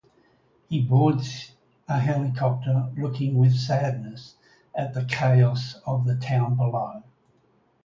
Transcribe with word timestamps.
He 0.67 0.81
boards 0.81 1.51
a 1.87 1.99
helicopter, 1.99 2.89
looking 2.97 3.37
with 3.37 3.53
sadness 3.55 4.33
at 4.73 4.95
the 4.95 5.05
chaos 5.05 5.79
of 5.85 6.05
the 6.07 6.15
town 6.15 6.55
below. 6.55 7.03